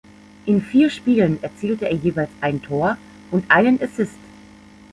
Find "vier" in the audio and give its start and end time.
0.63-0.89